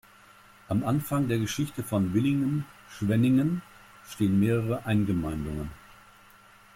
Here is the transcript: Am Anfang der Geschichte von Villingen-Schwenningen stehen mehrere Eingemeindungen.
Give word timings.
Am 0.67 0.83
Anfang 0.83 1.27
der 1.27 1.37
Geschichte 1.37 1.83
von 1.83 2.13
Villingen-Schwenningen 2.13 3.61
stehen 4.03 4.39
mehrere 4.39 4.83
Eingemeindungen. 4.87 5.69